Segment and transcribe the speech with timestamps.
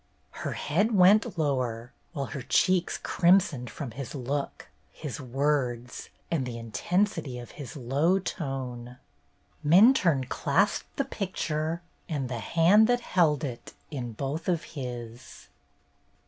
[0.31, 6.57] Her head went lower, while her cheeks crimsoned from his look, his words, and the
[6.57, 8.97] intensity of his low tone.
[9.63, 15.49] Minturne clasped the picture and the hand that held it in both of his.